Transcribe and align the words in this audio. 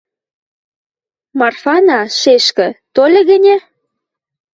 Марфана, 1.39 1.99
шешкӹ, 2.19 2.67
тольы 2.95 3.21
гӹньӹ? 3.29 3.57